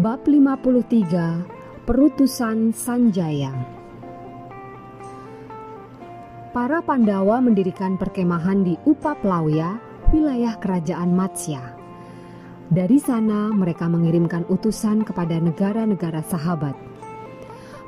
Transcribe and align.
Bab 0.00 0.24
53 0.24 1.84
Perutusan 1.84 2.72
Sanjaya 2.72 3.52
Para 6.56 6.80
Pandawa 6.80 7.36
mendirikan 7.44 8.00
perkemahan 8.00 8.64
di 8.64 8.80
Upaplawya, 8.88 9.76
wilayah 10.08 10.56
kerajaan 10.56 11.12
Matsya. 11.12 11.76
Dari 12.72 12.96
sana 12.96 13.52
mereka 13.52 13.92
mengirimkan 13.92 14.48
utusan 14.48 15.04
kepada 15.04 15.36
negara-negara 15.36 16.24
sahabat. 16.24 16.80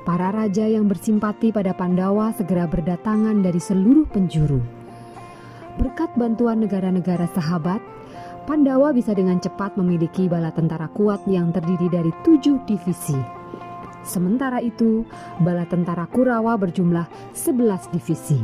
Para 0.05 0.37
raja 0.37 0.69
yang 0.69 0.93
bersimpati 0.93 1.49
pada 1.49 1.73
Pandawa 1.73 2.37
segera 2.37 2.69
berdatangan 2.69 3.41
dari 3.41 3.57
seluruh 3.57 4.05
penjuru. 4.13 4.61
Berkat 5.81 6.13
bantuan 6.21 6.61
negara-negara 6.61 7.25
sahabat, 7.33 7.81
Pandawa 8.43 8.91
bisa 8.91 9.15
dengan 9.15 9.39
cepat 9.39 9.79
memiliki 9.79 10.27
bala 10.27 10.51
tentara 10.51 10.91
kuat 10.91 11.23
yang 11.31 11.55
terdiri 11.55 11.87
dari 11.87 12.11
tujuh 12.27 12.59
divisi. 12.67 13.15
Sementara 14.03 14.59
itu, 14.59 15.07
bala 15.39 15.63
tentara 15.63 16.11
Kurawa 16.11 16.59
berjumlah 16.59 17.07
11 17.39 17.95
divisi. 17.95 18.43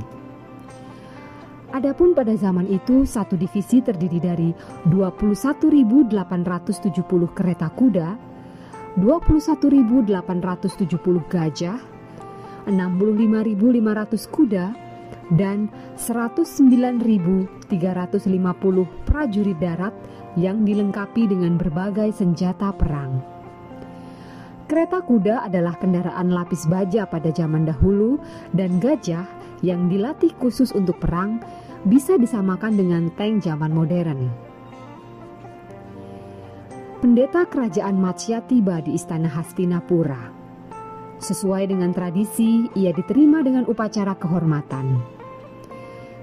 Adapun 1.74 2.14
pada 2.14 2.30
zaman 2.38 2.70
itu, 2.70 3.02
satu 3.02 3.34
divisi 3.34 3.82
terdiri 3.82 4.22
dari 4.22 4.54
21.870 4.86 6.14
kereta 7.34 7.66
kuda, 7.66 8.14
21.870 9.02 10.14
gajah, 11.26 11.78
65.500 12.70 14.30
kuda, 14.30 14.64
dan 15.34 15.68
109.350 16.00 17.68
prajurit 19.04 19.58
darat 19.60 19.94
yang 20.38 20.62
dilengkapi 20.62 21.28
dengan 21.28 21.58
berbagai 21.58 22.14
senjata 22.14 22.72
perang. 22.72 23.20
Kereta 24.68 25.00
kuda 25.00 25.48
adalah 25.48 25.80
kendaraan 25.80 26.28
lapis 26.28 26.68
baja 26.68 27.08
pada 27.08 27.32
zaman 27.32 27.64
dahulu 27.64 28.20
dan 28.52 28.76
gajah 28.76 29.24
yang 29.64 29.88
dilatih 29.88 30.36
khusus 30.36 30.76
untuk 30.76 31.00
perang 31.00 31.40
bisa 31.88 32.20
disamakan 32.20 32.76
dengan 32.76 33.08
tank 33.16 33.48
zaman 33.48 33.72
modern. 33.72 34.28
Pendeta 37.00 37.46
kerajaan 37.48 37.96
Matsya 37.96 38.44
tiba 38.44 38.82
di 38.84 38.98
istana 38.98 39.30
Hastinapura. 39.30 40.34
Sesuai 41.18 41.70
dengan 41.70 41.90
tradisi, 41.94 42.66
ia 42.78 42.90
diterima 42.94 43.42
dengan 43.42 43.66
upacara 43.70 44.18
kehormatan. 44.18 45.17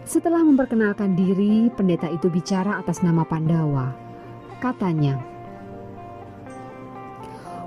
Setelah 0.06 0.46
memperkenalkan 0.46 1.18
diri, 1.18 1.66
pendeta 1.74 2.06
itu 2.06 2.30
bicara 2.30 2.78
atas 2.78 3.02
nama 3.02 3.26
Pandawa. 3.26 3.90
Katanya, 4.62 5.18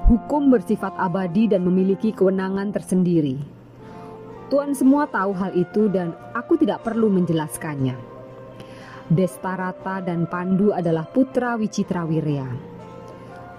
"Hukum 0.06 0.46
bersifat 0.46 0.94
abadi 1.02 1.50
dan 1.50 1.66
memiliki 1.66 2.14
kewenangan 2.14 2.70
tersendiri. 2.70 3.42
Tuan 4.54 4.70
semua 4.70 5.10
tahu 5.10 5.34
hal 5.34 5.50
itu, 5.58 5.90
dan 5.90 6.14
aku 6.30 6.54
tidak 6.54 6.86
perlu 6.86 7.10
menjelaskannya. 7.10 7.98
Destarata 9.10 9.98
dan 9.98 10.30
Pandu 10.30 10.70
adalah 10.70 11.10
putra 11.10 11.58
Wicitrawirya." 11.58 12.46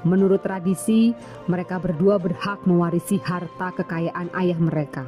Menurut 0.08 0.40
tradisi, 0.40 1.12
mereka 1.52 1.84
berdua 1.84 2.16
berhak 2.16 2.64
mewarisi 2.64 3.20
harta 3.20 3.76
kekayaan 3.76 4.32
ayah 4.40 4.56
mereka. 4.56 5.04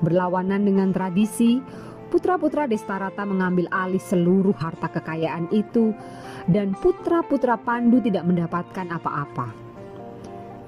Berlawanan 0.00 0.64
dengan 0.64 0.96
tradisi, 0.96 1.60
putra-putra 2.12 2.68
Destarata 2.68 3.24
mengambil 3.24 3.64
alih 3.72 3.98
seluruh 3.98 4.52
harta 4.52 4.92
kekayaan 4.92 5.48
itu, 5.48 5.96
dan 6.52 6.76
putra-putra 6.76 7.56
Pandu 7.56 8.04
tidak 8.04 8.28
mendapatkan 8.28 8.92
apa-apa. 8.92 9.48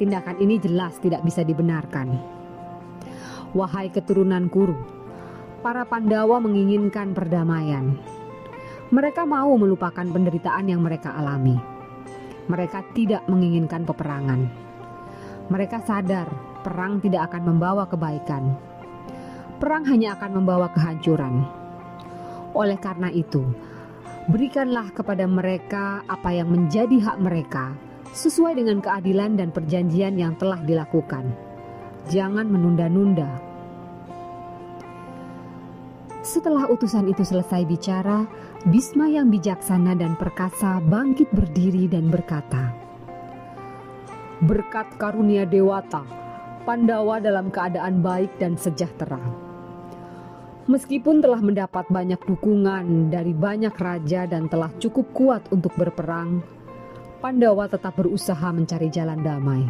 Tindakan 0.01 0.41
ini 0.41 0.57
jelas 0.57 0.97
tidak 1.05 1.21
bisa 1.21 1.45
dibenarkan. 1.45 2.17
Wahai 3.53 3.93
keturunan 3.93 4.49
Kuru, 4.49 4.75
para 5.61 5.85
Pandawa 5.85 6.41
menginginkan 6.41 7.13
perdamaian. 7.13 7.93
Mereka 8.89 9.29
mau 9.29 9.53
melupakan 9.61 10.09
penderitaan 10.09 10.73
yang 10.73 10.81
mereka 10.81 11.13
alami 11.13 11.75
mereka 12.45 12.85
tidak 12.93 13.25
menginginkan 13.25 13.89
peperangan. 13.89 14.49
Mereka 15.49 15.85
sadar 15.85 16.29
perang 16.65 17.01
tidak 17.01 17.33
akan 17.33 17.43
membawa 17.55 17.85
kebaikan. 17.89 18.57
Perang 19.63 19.87
hanya 19.87 20.19
akan 20.19 20.43
membawa 20.43 20.71
kehancuran. 20.75 21.47
Oleh 22.55 22.79
karena 22.79 23.11
itu, 23.11 23.43
berikanlah 24.31 24.91
kepada 24.91 25.27
mereka 25.27 26.03
apa 26.07 26.31
yang 26.35 26.51
menjadi 26.51 26.99
hak 27.03 27.19
mereka 27.23 27.75
sesuai 28.15 28.59
dengan 28.59 28.79
keadilan 28.79 29.35
dan 29.35 29.51
perjanjian 29.51 30.15
yang 30.15 30.39
telah 30.39 30.63
dilakukan. 30.63 31.27
Jangan 32.11 32.47
menunda-nunda. 32.47 33.31
Setelah 36.25 36.71
utusan 36.73 37.11
itu 37.11 37.21
selesai 37.21 37.69
bicara, 37.69 38.25
Bisma 38.65 39.13
yang 39.13 39.29
bijaksana 39.29 39.93
dan 39.93 40.17
perkasa 40.17 40.81
bangkit 40.89 41.29
berdiri 41.37 41.85
dan 41.85 42.09
berkata, 42.09 42.73
Berkat 44.41 44.97
karunia 44.97 45.45
Dewata, 45.45 46.01
Pandawa 46.65 47.21
dalam 47.21 47.53
keadaan 47.53 48.01
baik 48.01 48.41
dan 48.41 48.57
sejahtera. 48.57 49.21
Meskipun 50.65 51.21
telah 51.21 51.45
mendapat 51.45 51.85
banyak 51.93 52.17
dukungan 52.25 53.13
dari 53.13 53.37
banyak 53.37 53.77
raja 53.77 54.25
dan 54.25 54.49
telah 54.49 54.73
cukup 54.81 55.05
kuat 55.13 55.45
untuk 55.53 55.77
berperang, 55.77 56.41
Pandawa 57.21 57.69
tetap 57.69 58.01
berusaha 58.01 58.49
mencari 58.49 58.89
jalan 58.89 59.21
damai. 59.21 59.69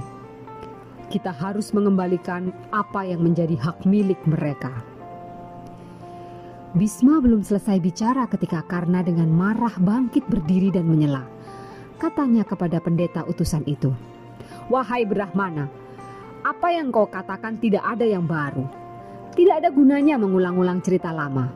Kita 1.11 1.35
harus 1.35 1.75
mengembalikan 1.75 2.55
apa 2.71 3.03
yang 3.03 3.27
menjadi 3.27 3.59
hak 3.59 3.83
milik 3.91 4.23
mereka. 4.31 4.71
Bisma 6.79 7.19
belum 7.19 7.43
selesai 7.43 7.83
bicara 7.83 8.31
ketika 8.31 8.63
Karna 8.71 9.03
dengan 9.03 9.35
marah 9.35 9.75
bangkit 9.83 10.31
berdiri 10.31 10.71
dan 10.71 10.87
menyela. 10.87 11.27
Katanya 11.99 12.47
kepada 12.47 12.79
pendeta 12.79 13.27
utusan 13.27 13.67
itu, 13.67 13.91
Wahai 14.71 15.03
Brahmana, 15.07 15.67
apa 16.45 16.69
yang 16.77 16.93
kau 16.93 17.09
katakan 17.09 17.57
tidak 17.57 17.81
ada 17.81 18.05
yang 18.05 18.29
baru. 18.29 18.69
Tidak 19.33 19.65
ada 19.65 19.73
gunanya 19.73 20.21
mengulang-ulang 20.21 20.85
cerita 20.85 21.09
lama. 21.09 21.49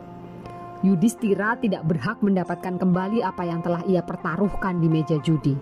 Yudhistira 0.81 1.53
tidak 1.61 1.85
berhak 1.85 2.17
mendapatkan 2.25 2.81
kembali 2.81 3.21
apa 3.21 3.45
yang 3.45 3.61
telah 3.61 3.85
ia 3.85 4.01
pertaruhkan 4.01 4.81
di 4.81 4.89
meja 4.89 5.21
judi. 5.21 5.53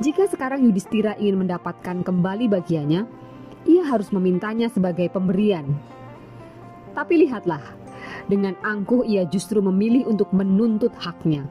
Jika 0.00 0.32
sekarang 0.32 0.64
Yudhistira 0.64 1.12
ingin 1.20 1.44
mendapatkan 1.44 2.00
kembali 2.00 2.48
bagiannya, 2.48 3.04
ia 3.68 3.82
harus 3.84 4.08
memintanya 4.08 4.72
sebagai 4.72 5.12
pemberian. 5.12 5.68
Tapi 6.96 7.28
lihatlah, 7.28 7.60
dengan 8.32 8.56
angkuh 8.64 9.04
ia 9.04 9.28
justru 9.28 9.60
memilih 9.60 10.08
untuk 10.08 10.32
menuntut 10.32 10.96
haknya. 10.96 11.44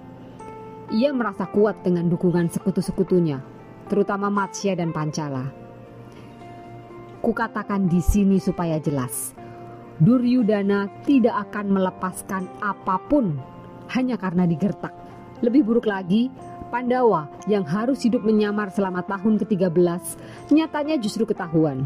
Ia 0.89 1.13
merasa 1.13 1.45
kuat 1.45 1.85
dengan 1.85 2.09
dukungan 2.09 2.49
sekutu-sekutunya, 2.49 3.37
terutama 3.85 4.33
Matsya 4.33 4.73
dan 4.73 4.89
Pancala. 4.89 5.60
Kukatakan 7.21 7.85
di 7.85 8.01
sini 8.01 8.41
supaya 8.41 8.81
jelas. 8.81 9.37
Duryudana 10.01 10.89
tidak 11.05 11.49
akan 11.49 11.69
melepaskan 11.69 12.49
apa 12.57 12.97
pun 13.05 13.37
hanya 13.93 14.17
karena 14.17 14.49
digertak. 14.49 14.89
Lebih 15.45 15.61
buruk 15.61 15.85
lagi, 15.85 16.33
Pandawa 16.71 17.27
yang 17.51 17.67
harus 17.67 18.01
hidup 18.07 18.23
menyamar 18.23 18.71
selama 18.71 19.03
tahun 19.03 19.35
ke-13 19.43 20.01
nyatanya 20.55 20.95
justru 20.97 21.27
ketahuan. 21.27 21.83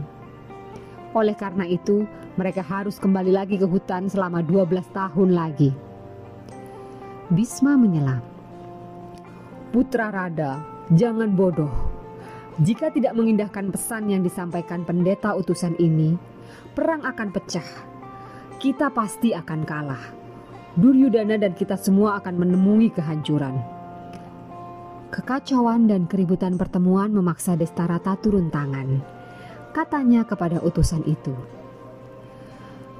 Oleh 1.11 1.33
karena 1.33 1.65
itu, 1.65 2.05
mereka 2.37 2.61
harus 2.61 3.01
kembali 3.01 3.33
lagi 3.33 3.57
ke 3.57 3.65
hutan 3.65 4.05
selama 4.05 4.45
12 4.45 4.85
tahun 4.93 5.29
lagi. 5.33 5.73
Bisma 7.33 7.73
menyela. 7.73 8.21
Putra 9.73 10.13
Rada, 10.13 10.61
jangan 10.93 11.33
bodoh. 11.33 11.94
Jika 12.55 12.87
tidak 12.87 13.19
mengindahkan 13.19 13.67
pesan 13.67 14.07
yang 14.07 14.23
disampaikan 14.23 14.87
pendeta 14.87 15.35
utusan 15.35 15.75
ini, 15.75 16.15
perang 16.71 17.03
akan 17.03 17.29
pecah. 17.35 17.67
Kita 18.55 18.87
pasti 18.95 19.35
akan 19.35 19.61
kalah. 19.67 20.03
Duryudana 20.79 21.35
dan 21.35 21.51
kita 21.51 21.75
semua 21.75 22.15
akan 22.23 22.35
menemui 22.39 22.95
kehancuran. 22.95 23.59
Kekacauan 25.11 25.91
dan 25.91 26.07
keributan 26.07 26.55
pertemuan 26.55 27.11
memaksa 27.11 27.59
Destarata 27.59 28.15
turun 28.19 28.47
tangan. 28.47 29.03
Katanya 29.75 30.23
kepada 30.23 30.63
utusan 30.63 31.03
itu, 31.03 31.35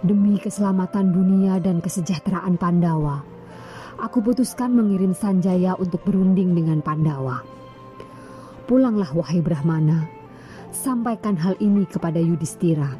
Demi 0.04 0.38
keselamatan 0.38 1.16
dunia 1.16 1.58
dan 1.64 1.80
kesejahteraan 1.80 2.60
Pandawa, 2.60 3.24
aku 3.98 4.20
putuskan 4.20 4.76
mengirim 4.76 5.16
Sanjaya 5.16 5.74
untuk 5.80 6.04
berunding 6.04 6.52
dengan 6.52 6.84
Pandawa. 6.84 7.55
Pulanglah 8.66 9.14
wahai 9.14 9.46
Brahmana, 9.46 10.10
sampaikan 10.74 11.38
hal 11.38 11.54
ini 11.62 11.86
kepada 11.86 12.18
Yudhistira. 12.18 12.98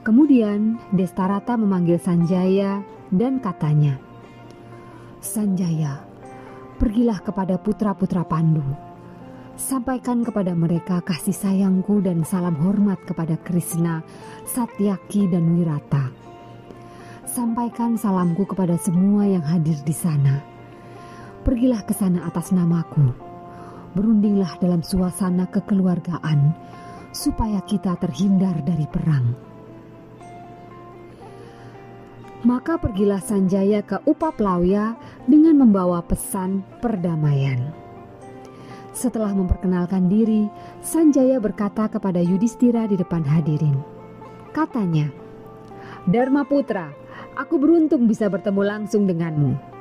Kemudian 0.00 0.80
Destarata 0.88 1.60
memanggil 1.60 2.00
Sanjaya 2.00 2.80
dan 3.12 3.36
katanya, 3.44 4.00
Sanjaya, 5.20 6.00
pergilah 6.80 7.20
kepada 7.20 7.60
putra-putra 7.60 8.24
Pandu. 8.24 8.64
Sampaikan 9.60 10.24
kepada 10.24 10.56
mereka 10.56 11.04
kasih 11.04 11.36
sayangku 11.36 12.00
dan 12.00 12.24
salam 12.24 12.56
hormat 12.56 13.04
kepada 13.04 13.36
Krishna, 13.36 14.00
Satyaki, 14.48 15.28
dan 15.28 15.60
Wirata. 15.60 16.08
Sampaikan 17.28 18.00
salamku 18.00 18.48
kepada 18.48 18.80
semua 18.80 19.28
yang 19.28 19.44
hadir 19.44 19.76
di 19.84 19.92
sana. 19.92 20.40
Pergilah 21.44 21.84
ke 21.84 21.92
sana 21.92 22.24
atas 22.24 22.52
namaku. 22.52 23.25
Berundinglah 23.96 24.60
dalam 24.60 24.84
suasana 24.84 25.48
kekeluargaan, 25.48 26.52
supaya 27.16 27.64
kita 27.64 27.96
terhindar 27.96 28.60
dari 28.60 28.84
perang. 28.84 29.32
Maka 32.44 32.76
pergilah 32.76 33.24
Sanjaya 33.24 33.80
ke 33.80 34.04
Upaplawya 34.04 35.00
dengan 35.24 35.64
membawa 35.64 36.04
pesan 36.04 36.60
perdamaian. 36.84 37.72
Setelah 38.92 39.32
memperkenalkan 39.32 40.12
diri, 40.12 40.44
Sanjaya 40.84 41.40
berkata 41.40 41.88
kepada 41.88 42.20
Yudhistira 42.20 42.84
di 42.84 43.00
depan 43.00 43.24
hadirin. 43.24 43.80
Katanya, 44.52 45.08
Dharma 46.04 46.44
Putra, 46.44 46.92
aku 47.32 47.56
beruntung 47.56 48.04
bisa 48.04 48.28
bertemu 48.28 48.60
langsung 48.60 49.08
denganmu. 49.08 49.75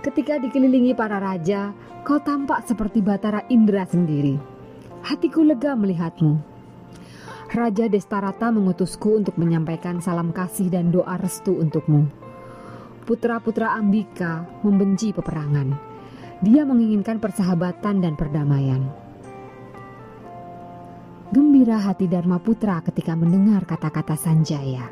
Ketika 0.00 0.40
dikelilingi 0.40 0.96
para 0.96 1.20
raja, 1.20 1.76
kau 2.08 2.16
tampak 2.24 2.64
seperti 2.64 3.04
Batara 3.04 3.44
Indra 3.52 3.84
sendiri. 3.84 4.40
Hatiku 5.04 5.44
lega 5.44 5.76
melihatmu. 5.76 6.40
Raja 7.52 7.84
Destarata 7.84 8.48
mengutusku 8.48 9.20
untuk 9.20 9.36
menyampaikan 9.36 10.00
salam 10.00 10.32
kasih 10.32 10.72
dan 10.72 10.88
doa 10.88 11.20
restu 11.20 11.52
untukmu. 11.52 12.08
Putra-putra 13.04 13.76
Ambika 13.76 14.48
membenci 14.64 15.12
peperangan. 15.12 15.76
Dia 16.40 16.64
menginginkan 16.64 17.20
persahabatan 17.20 18.00
dan 18.00 18.16
perdamaian. 18.16 18.80
Gembira 21.28 21.76
hati 21.76 22.08
Dharma 22.08 22.40
Putra 22.40 22.80
ketika 22.80 23.12
mendengar 23.12 23.68
kata-kata 23.68 24.16
Sanjaya. 24.16 24.88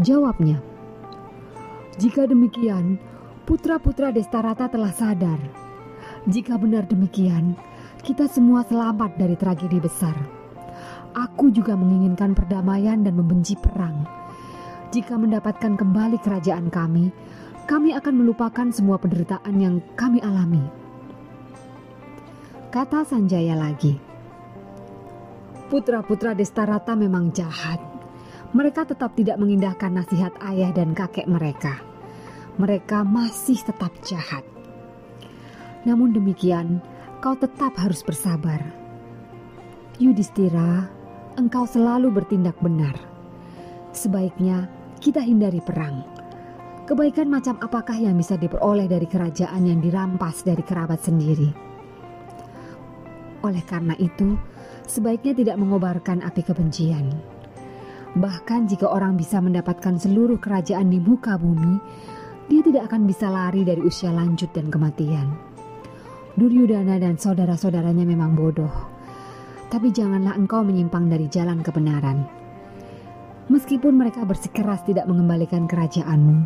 Jawabnya, 0.00 0.56
"Jika 2.00 2.24
demikian, 2.24 3.11
putra-putra 3.42 4.14
Destarata 4.14 4.70
telah 4.70 4.94
sadar. 4.94 5.38
Jika 6.26 6.54
benar 6.58 6.86
demikian, 6.86 7.58
kita 8.06 8.30
semua 8.30 8.62
selamat 8.66 9.18
dari 9.18 9.34
tragedi 9.34 9.78
besar." 9.82 10.14
Aku 11.12 11.52
juga 11.52 11.76
menginginkan 11.76 12.32
perdamaian 12.32 13.04
dan 13.04 13.12
membenci 13.20 13.52
perang. 13.60 14.08
Jika 14.92 15.20
mendapatkan 15.20 15.76
kembali 15.76 16.16
kerajaan 16.24 16.72
kami, 16.72 17.12
kami 17.68 17.92
akan 17.92 18.14
melupakan 18.16 18.68
semua 18.72 18.96
penderitaan 18.96 19.54
yang 19.60 19.84
kami 19.92 20.24
alami. 20.24 20.64
Kata 22.72 23.04
Sanjaya 23.04 23.52
lagi, 23.52 24.00
putra-putra 25.68 26.32
Destarata 26.32 26.96
memang 26.96 27.28
jahat. 27.36 27.80
Mereka 28.56 28.88
tetap 28.88 29.12
tidak 29.12 29.36
mengindahkan 29.36 29.92
nasihat 29.92 30.32
ayah 30.48 30.72
dan 30.72 30.96
kakek 30.96 31.28
mereka. 31.28 31.91
Mereka 32.60 33.00
masih 33.08 33.56
tetap 33.64 33.92
jahat. 34.04 34.44
Namun 35.88 36.12
demikian, 36.12 36.84
kau 37.24 37.32
tetap 37.32 37.72
harus 37.80 38.04
bersabar. 38.04 38.60
Yudhistira, 39.96 40.90
engkau 41.40 41.64
selalu 41.64 42.12
bertindak 42.12 42.58
benar. 42.60 42.94
Sebaiknya 43.96 44.68
kita 45.00 45.24
hindari 45.24 45.64
perang. 45.64 46.04
Kebaikan 46.84 47.30
macam 47.30 47.56
apakah 47.62 47.96
yang 47.96 48.18
bisa 48.18 48.36
diperoleh 48.36 48.90
dari 48.90 49.06
kerajaan 49.06 49.64
yang 49.64 49.80
dirampas 49.80 50.44
dari 50.44 50.60
kerabat 50.60 51.00
sendiri? 51.00 51.48
Oleh 53.42 53.64
karena 53.64 53.96
itu, 53.98 54.38
sebaiknya 54.86 55.34
tidak 55.34 55.56
mengobarkan 55.56 56.20
api 56.22 56.42
kebencian. 56.44 57.10
Bahkan 58.12 58.68
jika 58.68 58.92
orang 58.92 59.16
bisa 59.16 59.40
mendapatkan 59.40 59.96
seluruh 59.96 60.36
kerajaan 60.36 60.92
di 60.92 61.00
muka 61.00 61.40
bumi, 61.40 61.80
dia 62.46 62.62
tidak 62.64 62.90
akan 62.90 63.06
bisa 63.06 63.30
lari 63.30 63.62
dari 63.62 63.82
usia 63.82 64.10
lanjut 64.10 64.50
dan 64.54 64.70
kematian. 64.72 65.28
Duryudana 66.34 66.96
dan 66.96 67.20
saudara-saudaranya 67.20 68.08
memang 68.08 68.32
bodoh 68.32 68.92
tapi 69.72 69.88
janganlah 69.88 70.36
engkau 70.36 70.60
menyimpang 70.60 71.08
dari 71.08 71.32
jalan 71.32 71.64
kebenaran. 71.64 72.28
Meskipun 73.48 73.96
mereka 73.96 74.28
bersikeras 74.28 74.84
tidak 74.84 75.08
mengembalikan 75.08 75.64
kerajaanmu, 75.64 76.44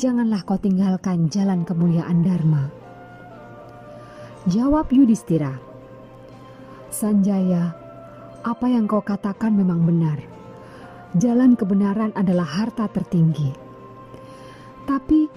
janganlah 0.00 0.40
kau 0.48 0.56
tinggalkan 0.56 1.28
jalan 1.28 1.68
kemuliaan 1.68 2.24
Dharma. 2.24 2.72
Jawab 4.48 4.88
Yudhistira, 4.88 5.60
Sanjaya, 6.88 7.76
apa 8.40 8.66
yang 8.72 8.88
kau 8.88 9.04
katakan 9.04 9.52
memang 9.52 9.84
benar. 9.84 10.16
Jalan 11.20 11.52
kebenaran 11.52 12.16
adalah 12.16 12.48
harta 12.48 12.88
tertinggi. 12.88 13.67
Tapi, 14.88 15.28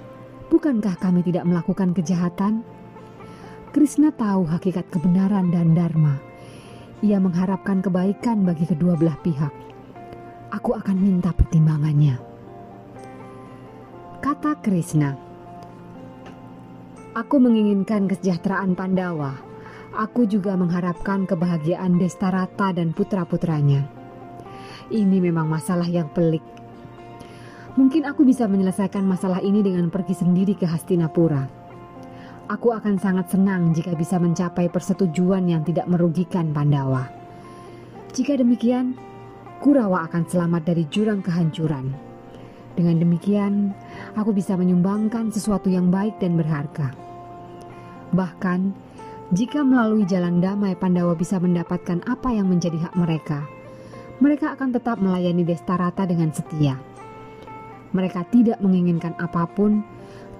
bukankah 0.48 0.96
kami 0.96 1.28
tidak 1.28 1.44
melakukan 1.44 1.92
kejahatan? 1.92 2.64
Krishna 3.76 4.16
tahu 4.16 4.48
hakikat 4.48 4.88
kebenaran 4.88 5.52
dan 5.52 5.76
dharma 5.76 6.32
ia 7.02 7.18
mengharapkan 7.18 7.82
kebaikan 7.82 8.46
bagi 8.46 8.70
kedua 8.70 8.94
belah 8.94 9.18
pihak. 9.26 9.50
Aku 10.54 10.78
akan 10.78 10.98
minta 11.02 11.34
pertimbangannya. 11.34 12.22
Kata 14.22 14.62
Krishna, 14.62 15.18
Aku 17.12 17.44
menginginkan 17.44 18.08
kesejahteraan 18.08 18.78
Pandawa. 18.78 19.36
Aku 19.92 20.24
juga 20.24 20.56
mengharapkan 20.56 21.28
kebahagiaan 21.28 22.00
Destarata 22.00 22.72
dan 22.72 22.96
putra-putranya. 22.96 23.84
Ini 24.88 25.20
memang 25.20 25.50
masalah 25.52 25.90
yang 25.90 26.08
pelik. 26.16 26.46
Mungkin 27.82 28.06
aku 28.06 28.22
bisa 28.22 28.46
menyelesaikan 28.46 29.02
masalah 29.02 29.42
ini 29.42 29.66
dengan 29.66 29.90
pergi 29.90 30.14
sendiri 30.14 30.54
ke 30.54 30.70
Hastinapura 30.70 31.62
Aku 32.46 32.70
akan 32.78 33.02
sangat 33.02 33.34
senang 33.34 33.74
jika 33.74 33.98
bisa 33.98 34.22
mencapai 34.22 34.70
persetujuan 34.70 35.50
yang 35.50 35.66
tidak 35.66 35.90
merugikan 35.90 36.54
Pandawa. 36.54 37.10
Jika 38.14 38.38
demikian, 38.38 38.94
Kurawa 39.64 40.06
akan 40.06 40.28
selamat 40.28 40.68
dari 40.68 40.84
jurang 40.92 41.24
kehancuran. 41.24 41.90
Dengan 42.76 43.02
demikian, 43.02 43.72
aku 44.20 44.36
bisa 44.36 44.60
menyumbangkan 44.60 45.32
sesuatu 45.32 45.72
yang 45.72 45.88
baik 45.90 46.20
dan 46.20 46.36
berharga. 46.36 46.92
Bahkan, 48.12 48.60
jika 49.32 49.64
melalui 49.64 50.04
jalan 50.04 50.44
damai 50.44 50.76
Pandawa 50.76 51.16
bisa 51.16 51.40
mendapatkan 51.40 52.04
apa 52.04 52.36
yang 52.36 52.52
menjadi 52.52 52.78
hak 52.84 53.00
mereka, 53.00 53.48
mereka 54.20 54.60
akan 54.60 54.76
tetap 54.76 55.00
melayani 55.00 55.48
Destarata 55.48 56.04
dengan 56.04 56.36
setia. 56.36 56.91
Mereka 57.92 58.32
tidak 58.32 58.60
menginginkan 58.64 59.16
apa 59.20 59.48
pun, 59.52 59.84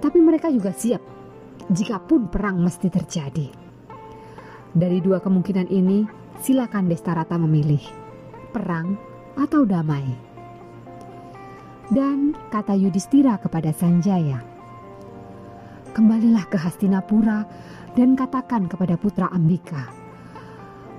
tapi 0.00 0.18
mereka 0.18 0.48
juga 0.48 0.72
siap 0.72 1.00
jikapun 1.68 2.32
perang 2.32 2.58
mesti 2.58 2.88
terjadi. 2.88 3.48
Dari 4.72 4.98
dua 5.04 5.20
kemungkinan 5.20 5.68
ini, 5.68 6.08
silakan 6.40 6.88
Destarata 6.88 7.36
memilih 7.36 7.84
perang 8.50 8.96
atau 9.36 9.68
damai. 9.68 10.04
Dan 11.92 12.32
kata 12.48 12.72
Yudhistira 12.72 13.36
kepada 13.36 13.68
Sanjaya, 13.76 14.40
Kembalilah 15.92 16.48
ke 16.48 16.56
Hastinapura 16.56 17.44
dan 17.92 18.16
katakan 18.16 18.64
kepada 18.64 18.96
putra 18.96 19.28
Ambika, 19.28 19.92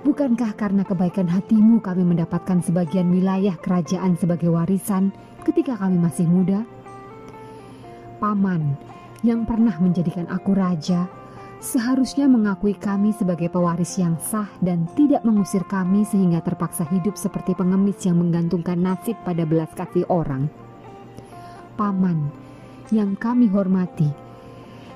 Bukankah 0.03 0.51
karena 0.59 0.83
kebaikan 0.83 1.31
hatimu 1.31 1.79
kami 1.79 2.03
mendapatkan 2.03 2.59
sebagian 2.59 3.07
wilayah 3.07 3.55
kerajaan 3.55 4.19
sebagai 4.19 4.51
warisan 4.51 5.15
ketika 5.43 5.75
kami 5.75 5.99
masih 5.99 6.25
muda? 6.25 6.63
Paman 8.23 8.79
yang 9.23 9.43
pernah 9.43 9.75
menjadikan 9.79 10.27
aku 10.31 10.55
raja, 10.55 11.07
seharusnya 11.63 12.27
mengakui 12.27 12.75
kami 12.75 13.15
sebagai 13.15 13.47
pewaris 13.51 13.95
yang 13.99 14.19
sah 14.19 14.47
dan 14.59 14.87
tidak 14.99 15.23
mengusir 15.23 15.63
kami 15.67 16.03
sehingga 16.03 16.43
terpaksa 16.43 16.83
hidup 16.91 17.15
seperti 17.15 17.55
pengemis 17.55 18.03
yang 18.03 18.19
menggantungkan 18.19 18.79
nasib 18.79 19.15
pada 19.23 19.47
belas 19.47 19.71
kasih 19.75 20.03
orang. 20.11 20.51
Paman, 21.79 22.31
yang 22.91 23.15
kami 23.15 23.47
hormati, 23.47 24.11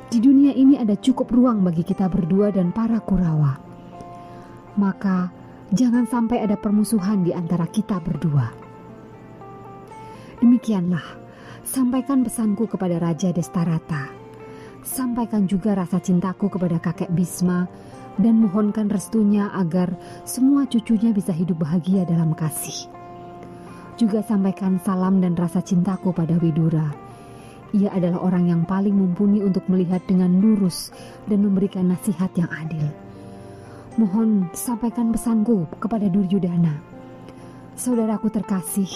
di 0.07 0.19
dunia 0.23 0.55
ini 0.55 0.79
ada 0.79 0.95
cukup 0.95 1.31
ruang 1.31 1.63
bagi 1.67 1.83
kita 1.83 2.07
berdua 2.07 2.51
dan 2.51 2.71
para 2.71 2.99
Kurawa. 3.03 3.59
Maka, 4.79 5.31
jangan 5.75 6.07
sampai 6.07 6.43
ada 6.43 6.55
permusuhan 6.55 7.27
di 7.27 7.35
antara 7.35 7.67
kita 7.67 7.99
berdua. 7.99 8.66
Demikianlah, 10.37 11.03
sampaikan 11.65 12.21
pesanku 12.21 12.69
kepada 12.69 13.01
Raja 13.01 13.33
Destarata 13.33 14.17
sampaikan 14.87 15.43
juga 15.43 15.75
rasa 15.75 15.99
cintaku 15.99 16.47
kepada 16.47 16.79
kakek 16.79 17.11
Bisma 17.11 17.67
dan 18.15 18.39
mohonkan 18.39 18.87
restunya 18.87 19.51
agar 19.51 19.91
semua 20.23 20.63
cucunya 20.65 21.11
bisa 21.11 21.35
hidup 21.35 21.61
bahagia 21.61 22.07
dalam 22.07 22.31
kasih. 22.31 22.87
Juga 23.99 24.23
sampaikan 24.23 24.79
salam 24.81 25.19
dan 25.19 25.35
rasa 25.35 25.59
cintaku 25.59 26.15
pada 26.15 26.39
Widura. 26.39 26.87
Ia 27.75 27.91
adalah 27.91 28.23
orang 28.23 28.47
yang 28.47 28.61
paling 28.63 28.95
mumpuni 28.95 29.43
untuk 29.43 29.67
melihat 29.67 29.99
dengan 30.07 30.39
lurus 30.39 30.95
dan 31.27 31.43
memberikan 31.43 31.91
nasihat 31.91 32.31
yang 32.39 32.47
adil. 32.47 32.87
Mohon 33.99 34.47
sampaikan 34.55 35.11
pesanku 35.11 35.67
kepada 35.81 36.07
Duryudana. 36.07 36.79
Saudaraku 37.75 38.29
terkasih, 38.29 38.87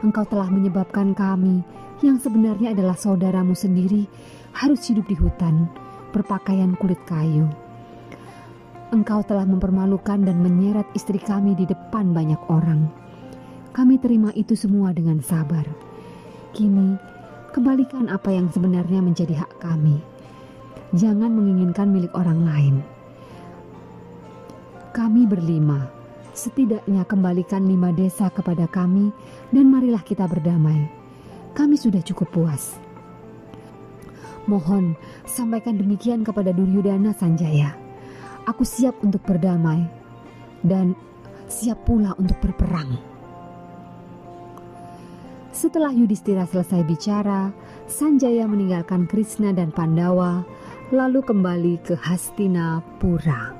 engkau 0.00 0.24
telah 0.24 0.48
menyebabkan 0.48 1.12
kami 1.12 1.60
yang 2.00 2.16
sebenarnya 2.16 2.72
adalah 2.72 2.96
saudaramu 2.96 3.52
sendiri 3.52 4.08
harus 4.56 4.80
hidup 4.88 5.04
di 5.06 5.16
hutan, 5.16 5.68
berpakaian 6.16 6.72
kulit 6.80 6.98
kayu. 7.04 7.46
Engkau 8.90 9.22
telah 9.22 9.46
mempermalukan 9.46 10.18
dan 10.26 10.42
menyeret 10.42 10.88
istri 10.98 11.22
kami 11.22 11.54
di 11.54 11.62
depan 11.68 12.10
banyak 12.10 12.40
orang. 12.50 12.90
Kami 13.70 14.02
terima 14.02 14.34
itu 14.34 14.58
semua 14.58 14.90
dengan 14.90 15.22
sabar. 15.22 15.62
Kini, 16.50 16.98
kembalikan 17.54 18.10
apa 18.10 18.34
yang 18.34 18.50
sebenarnya 18.50 18.98
menjadi 18.98 19.46
hak 19.46 19.62
kami. 19.62 20.02
Jangan 20.90 21.30
menginginkan 21.30 21.86
milik 21.94 22.10
orang 22.18 22.42
lain. 22.42 22.74
Kami 24.90 25.22
berlima, 25.22 25.86
setidaknya 26.40 27.04
kembalikan 27.04 27.68
lima 27.68 27.92
desa 27.92 28.32
kepada 28.32 28.64
kami, 28.64 29.12
dan 29.52 29.68
marilah 29.68 30.00
kita 30.00 30.24
berdamai. 30.24 30.88
Kami 31.52 31.76
sudah 31.76 32.00
cukup 32.00 32.32
puas. 32.32 32.80
Mohon 34.48 34.96
sampaikan 35.28 35.76
demikian 35.76 36.24
kepada 36.24 36.56
Duryudana 36.56 37.12
Sanjaya. 37.12 37.76
Aku 38.48 38.64
siap 38.64 38.96
untuk 39.04 39.20
berdamai 39.28 39.84
dan 40.64 40.96
siap 41.44 41.84
pula 41.84 42.16
untuk 42.16 42.40
berperang. 42.40 42.96
Setelah 45.52 45.92
Yudhistira 45.92 46.48
selesai 46.48 46.80
bicara, 46.88 47.52
Sanjaya 47.84 48.48
meninggalkan 48.48 49.04
Krishna 49.04 49.52
dan 49.52 49.68
Pandawa, 49.76 50.40
lalu 50.88 51.20
kembali 51.20 51.84
ke 51.84 52.00
Hastinapura. 52.00 53.59